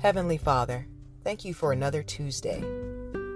Heavenly 0.00 0.38
Father, 0.38 0.86
thank 1.24 1.44
you 1.44 1.52
for 1.52 1.72
another 1.72 2.02
Tuesday. 2.02 2.64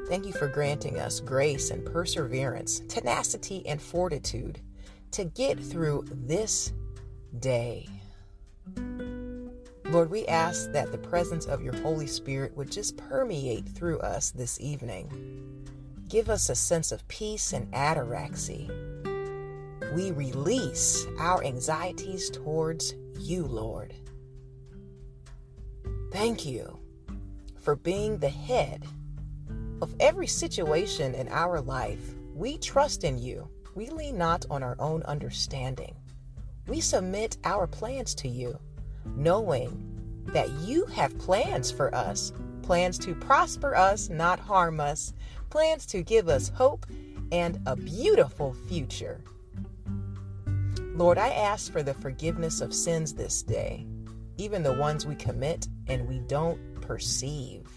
Thank 0.09 0.25
you 0.25 0.33
for 0.33 0.49
granting 0.49 0.99
us 0.99 1.21
grace 1.21 1.71
and 1.71 1.85
perseverance, 1.85 2.81
tenacity 2.89 3.67
and 3.67 3.83
fortitude 3.83 4.61
to 5.11 5.27
get 5.27 5.61
through 5.61 6.07
this 6.11 6.73
day. 7.39 7.87
Lord, 9.85 10.09
we 10.09 10.27
ask 10.27 10.73
that 10.73 10.91
the 10.91 10.97
presence 10.97 11.45
of 11.45 11.63
your 11.63 11.77
Holy 11.77 12.07
Spirit 12.07 12.57
would 12.57 12.73
just 12.73 12.97
permeate 12.97 13.69
through 13.69 13.99
us 13.99 14.31
this 14.31 14.59
evening. 14.59 15.67
Give 16.09 16.31
us 16.31 16.49
a 16.49 16.55
sense 16.55 16.93
of 16.93 17.07
peace 17.09 17.53
and 17.53 17.71
ataraxy. 17.75 18.71
We 19.95 20.13
release 20.13 21.07
our 21.19 21.45
anxieties 21.45 22.31
towards 22.31 22.95
you, 23.19 23.45
Lord. 23.45 23.93
Thank 26.15 26.47
you 26.47 26.79
for 27.59 27.75
being 27.75 28.19
the 28.19 28.29
head 28.29 28.87
of 29.83 29.97
every 29.99 30.29
situation 30.29 31.13
in 31.13 31.27
our 31.27 31.61
life. 31.61 32.15
We 32.37 32.57
trust 32.57 33.03
in 33.03 33.19
you. 33.19 33.49
We 33.75 33.91
lean 33.91 34.17
not 34.17 34.47
on 34.49 34.63
our 34.63 34.77
own 34.79 35.03
understanding. 35.03 35.97
We 36.69 36.81
submit 36.81 37.39
our 37.43 37.67
plans 37.67 38.15
to 38.15 38.29
you, 38.29 38.57
knowing 39.17 40.23
that 40.27 40.49
you 40.61 40.85
have 40.87 41.19
plans 41.19 41.73
for 41.73 41.93
us 41.93 42.33
plans 42.63 42.97
to 43.01 43.17
prosper 43.17 43.75
us, 43.75 44.09
not 44.09 44.39
harm 44.39 44.79
us, 44.79 45.15
plans 45.51 45.85
to 45.87 46.05
give 46.05 46.29
us 46.29 46.49
hope 46.49 46.87
and 47.33 47.59
a 47.67 47.75
beautiful 47.75 48.55
future. 48.69 49.21
Lord, 50.95 51.19
I 51.19 51.31
ask 51.31 51.73
for 51.73 51.83
the 51.83 51.95
forgiveness 51.95 52.61
of 52.61 52.73
sins 52.73 53.15
this 53.15 53.43
day, 53.43 53.85
even 54.37 54.63
the 54.63 54.73
ones 54.73 55.07
we 55.07 55.15
commit 55.15 55.69
and 55.87 56.09
we 56.09 56.21
don't 56.21 56.81
perceive. 56.81 57.69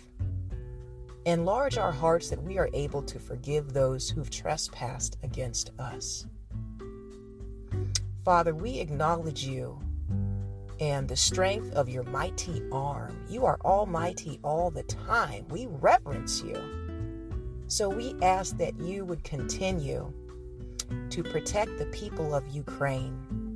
Enlarge 1.26 1.78
our 1.78 1.92
hearts 1.92 2.30
that 2.30 2.42
we 2.42 2.58
are 2.58 2.70
able 2.74 3.02
to 3.04 3.20
forgive 3.20 3.74
those 3.74 4.10
who've 4.10 4.30
trespassed 4.30 5.18
against 5.24 5.72
us. 5.78 6.26
Father, 8.24 8.56
we 8.56 8.80
acknowledge 8.80 9.46
you 9.46 9.80
and 10.80 11.08
the 11.08 11.16
strength 11.16 11.74
of 11.74 11.90
your 11.90 12.04
mighty 12.04 12.62
arm. 12.72 13.26
You 13.30 13.46
are 13.46 13.60
almighty 13.66 14.40
all 14.44 14.70
the 14.70 14.84
time. 14.84 15.46
We 15.50 15.68
reverence 15.68 16.42
you. 16.44 16.62
So 17.68 17.90
we 17.90 18.16
ask 18.22 18.58
that 18.58 18.80
you 18.80 19.04
would 19.04 19.24
continue 19.24 20.14
to 21.10 21.24
protect 21.24 21.78
the 21.78 21.88
people 21.88 22.34
of 22.34 22.48
Ukraine. 22.48 23.47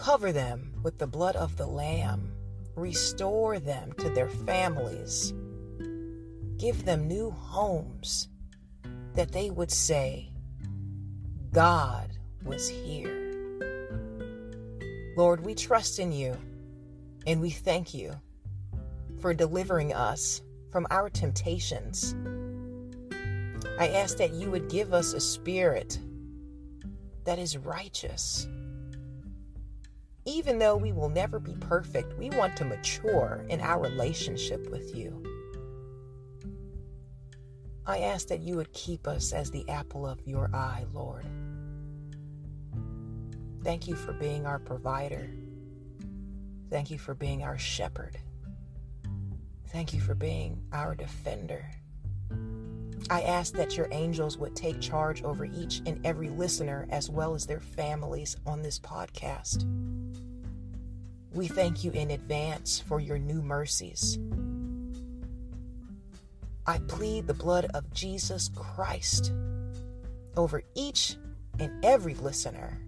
Cover 0.00 0.32
them 0.32 0.72
with 0.82 0.96
the 0.96 1.06
blood 1.06 1.36
of 1.36 1.58
the 1.58 1.66
Lamb. 1.66 2.32
Restore 2.74 3.58
them 3.58 3.92
to 3.98 4.08
their 4.08 4.30
families. 4.30 5.34
Give 6.56 6.86
them 6.86 7.06
new 7.06 7.30
homes 7.30 8.28
that 9.14 9.30
they 9.30 9.50
would 9.50 9.70
say, 9.70 10.32
God 11.52 12.16
was 12.46 12.66
here. 12.66 13.14
Lord, 15.18 15.44
we 15.44 15.54
trust 15.54 15.98
in 15.98 16.12
you 16.12 16.34
and 17.26 17.38
we 17.38 17.50
thank 17.50 17.92
you 17.92 18.18
for 19.20 19.34
delivering 19.34 19.92
us 19.92 20.40
from 20.72 20.86
our 20.90 21.10
temptations. 21.10 22.14
I 23.78 23.88
ask 23.88 24.16
that 24.16 24.32
you 24.32 24.50
would 24.50 24.70
give 24.70 24.94
us 24.94 25.12
a 25.12 25.20
spirit 25.20 25.98
that 27.24 27.38
is 27.38 27.58
righteous. 27.58 28.48
Even 30.30 30.60
though 30.60 30.76
we 30.76 30.92
will 30.92 31.08
never 31.08 31.40
be 31.40 31.56
perfect, 31.56 32.16
we 32.16 32.30
want 32.30 32.56
to 32.56 32.64
mature 32.64 33.44
in 33.48 33.60
our 33.60 33.82
relationship 33.82 34.70
with 34.70 34.94
you. 34.94 35.20
I 37.84 37.98
ask 37.98 38.28
that 38.28 38.38
you 38.38 38.54
would 38.54 38.72
keep 38.72 39.08
us 39.08 39.32
as 39.32 39.50
the 39.50 39.68
apple 39.68 40.06
of 40.06 40.24
your 40.24 40.48
eye, 40.54 40.84
Lord. 40.92 41.26
Thank 43.64 43.88
you 43.88 43.96
for 43.96 44.12
being 44.12 44.46
our 44.46 44.60
provider. 44.60 45.28
Thank 46.70 46.92
you 46.92 46.98
for 47.00 47.14
being 47.14 47.42
our 47.42 47.58
shepherd. 47.58 48.16
Thank 49.70 49.92
you 49.92 50.00
for 50.00 50.14
being 50.14 50.62
our 50.72 50.94
defender. 50.94 51.68
I 53.10 53.22
ask 53.22 53.54
that 53.54 53.76
your 53.76 53.88
angels 53.90 54.38
would 54.38 54.54
take 54.54 54.80
charge 54.80 55.24
over 55.24 55.44
each 55.44 55.82
and 55.86 56.00
every 56.06 56.28
listener 56.28 56.86
as 56.90 57.10
well 57.10 57.34
as 57.34 57.46
their 57.46 57.58
families 57.58 58.36
on 58.46 58.62
this 58.62 58.78
podcast. 58.78 59.66
We 61.32 61.46
thank 61.46 61.84
you 61.84 61.92
in 61.92 62.10
advance 62.10 62.80
for 62.80 62.98
your 62.98 63.18
new 63.18 63.40
mercies. 63.40 64.18
I 66.66 66.78
plead 66.88 67.28
the 67.28 67.34
blood 67.34 67.66
of 67.72 67.92
Jesus 67.92 68.50
Christ 68.54 69.32
over 70.36 70.62
each 70.74 71.16
and 71.60 71.84
every 71.84 72.14
listener. 72.14 72.80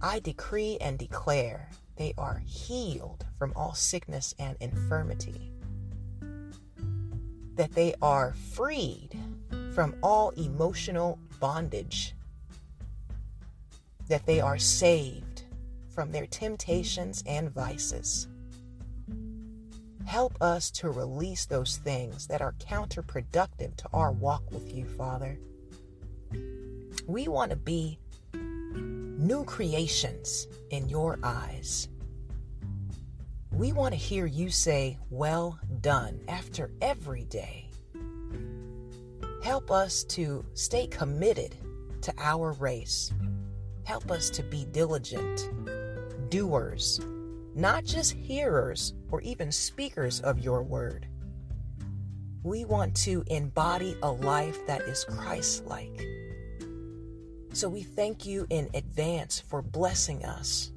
I 0.00 0.20
decree 0.20 0.78
and 0.80 0.98
declare 0.98 1.68
they 1.96 2.14
are 2.16 2.42
healed 2.46 3.26
from 3.38 3.52
all 3.54 3.74
sickness 3.74 4.34
and 4.38 4.56
infirmity, 4.60 5.52
that 7.56 7.72
they 7.72 7.94
are 8.00 8.34
freed 8.52 9.10
from 9.74 9.96
all 10.02 10.30
emotional 10.30 11.18
bondage, 11.40 12.14
that 14.08 14.24
they 14.24 14.40
are 14.40 14.58
saved 14.58 15.37
from 15.98 16.12
their 16.12 16.28
temptations 16.28 17.24
and 17.26 17.50
vices. 17.50 18.28
Help 20.06 20.32
us 20.40 20.70
to 20.70 20.90
release 20.90 21.44
those 21.44 21.78
things 21.78 22.28
that 22.28 22.40
are 22.40 22.54
counterproductive 22.60 23.74
to 23.74 23.88
our 23.92 24.12
walk 24.12 24.48
with 24.52 24.72
you, 24.72 24.84
Father. 24.84 25.36
We 27.08 27.26
want 27.26 27.50
to 27.50 27.56
be 27.56 27.98
new 28.32 29.42
creations 29.42 30.46
in 30.70 30.88
your 30.88 31.18
eyes. 31.24 31.88
We 33.50 33.72
want 33.72 33.92
to 33.92 33.98
hear 33.98 34.24
you 34.24 34.50
say, 34.50 34.98
Well 35.10 35.58
done, 35.80 36.20
after 36.28 36.70
every 36.80 37.24
day. 37.24 37.72
Help 39.42 39.72
us 39.72 40.04
to 40.04 40.44
stay 40.54 40.86
committed 40.86 41.56
to 42.02 42.14
our 42.18 42.52
race. 42.52 43.12
Help 43.82 44.12
us 44.12 44.30
to 44.30 44.44
be 44.44 44.64
diligent, 44.66 45.50
doers, 46.30 47.00
not 47.54 47.84
just 47.84 48.12
hearers 48.12 48.94
or 49.10 49.20
even 49.22 49.50
speakers 49.50 50.20
of 50.20 50.38
your 50.38 50.62
word. 50.62 51.06
We 52.42 52.64
want 52.64 52.94
to 52.96 53.24
embody 53.26 53.96
a 54.02 54.10
life 54.10 54.66
that 54.66 54.82
is 54.82 55.04
Christ 55.04 55.66
like 55.66 56.06
so 57.58 57.68
we 57.68 57.82
thank 57.82 58.24
you 58.24 58.46
in 58.50 58.68
advance 58.74 59.40
for 59.40 59.62
blessing 59.62 60.24
us. 60.24 60.70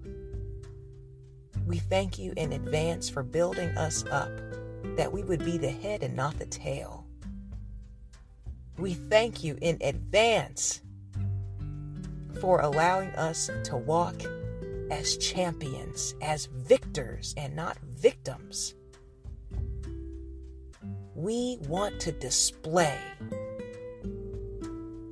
We 1.67 1.77
thank 1.77 2.17
you 2.17 2.33
in 2.37 2.53
advance 2.53 3.07
for 3.07 3.21
building 3.21 3.69
us 3.77 4.03
up, 4.09 4.31
that 4.95 5.11
we 5.11 5.21
would 5.21 5.45
be 5.45 5.59
the 5.59 5.69
head 5.69 6.01
and 6.01 6.15
not 6.15 6.39
the 6.39 6.47
tail. 6.47 7.05
We 8.79 8.95
thank 8.95 9.43
you 9.43 9.59
in 9.61 9.77
advance 9.81 10.81
for 12.39 12.61
allowing 12.61 13.09
us 13.09 13.51
to 13.65 13.77
walk 13.77 14.19
as 14.91 15.15
champions, 15.17 16.13
as 16.21 16.47
victors, 16.47 17.33
and 17.37 17.55
not 17.55 17.77
victims. 17.79 18.75
We 21.15 21.57
want 21.67 21.99
to 22.01 22.11
display 22.11 22.99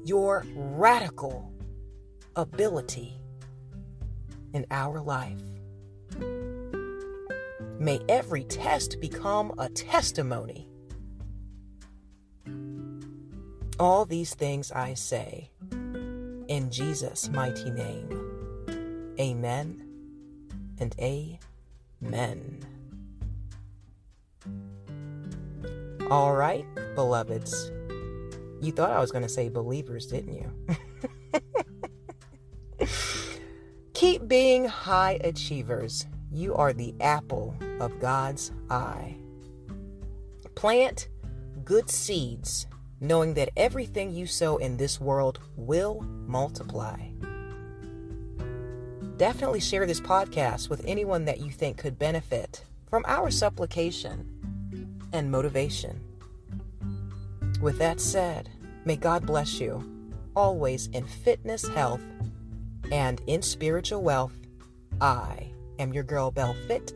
your 0.03 0.45
radical 0.53 1.49
ability 2.35 3.13
in 4.53 4.65
our 4.69 4.99
life. 4.99 5.41
May 7.79 8.01
every 8.09 8.43
test 8.43 8.99
become 8.99 9.53
a 9.57 9.69
testimony. 9.69 10.67
All 13.79 14.03
these 14.03 14.35
things 14.35 14.73
I 14.73 14.93
say 14.95 15.51
in 16.49 16.69
Jesus' 16.69 17.29
mighty 17.29 17.71
name. 17.71 18.38
Amen 19.19 19.83
and 20.79 20.95
amen. 20.99 22.65
All 26.09 26.33
right, 26.33 26.65
beloveds. 26.95 27.71
You 28.61 28.71
thought 28.71 28.91
I 28.91 28.99
was 28.99 29.11
going 29.11 29.23
to 29.23 29.29
say 29.29 29.49
believers, 29.49 30.07
didn't 30.07 30.33
you? 30.33 30.51
Keep 33.93 34.27
being 34.27 34.65
high 34.65 35.19
achievers. 35.23 36.07
You 36.31 36.55
are 36.55 36.71
the 36.71 36.95
apple 37.01 37.55
of 37.79 37.99
God's 37.99 38.51
eye. 38.69 39.17
Plant 40.55 41.09
good 41.65 41.89
seeds, 41.89 42.67
knowing 43.01 43.33
that 43.33 43.49
everything 43.57 44.11
you 44.11 44.25
sow 44.25 44.57
in 44.57 44.77
this 44.77 44.99
world 44.99 45.39
will 45.55 46.01
multiply. 46.01 47.08
Definitely 49.19 49.59
share 49.59 49.85
this 49.85 49.99
podcast 49.99 50.69
with 50.69 50.81
anyone 50.85 51.25
that 51.25 51.41
you 51.41 51.51
think 51.51 51.77
could 51.77 51.99
benefit 51.99 52.63
from 52.89 53.03
our 53.05 53.29
supplication 53.29 54.25
and 55.11 55.29
motivation. 55.29 55.99
With 57.61 57.77
that 57.79 57.99
said, 57.99 58.49
may 58.85 58.95
God 58.95 59.25
bless 59.25 59.59
you 59.59 59.83
always 60.37 60.87
in 60.93 61.05
fitness, 61.05 61.67
health, 61.67 62.01
and 62.93 63.21
in 63.27 63.41
spiritual 63.41 64.01
wealth. 64.03 64.31
I 65.01 65.51
am 65.79 65.91
your 65.91 66.03
girl 66.03 66.31
Bell 66.31 66.55
Fit, 66.69 66.93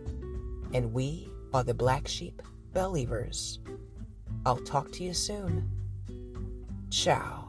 and 0.74 0.94
we 0.94 1.30
are 1.54 1.66
the 1.66 1.74
Black 1.74 2.08
Sheep 2.08 2.42
Believers. 2.74 3.60
I'll 4.46 4.64
talk 4.64 4.94
to 4.94 5.04
you 5.04 5.14
soon. 5.14 5.70
Ciao. 6.90 7.43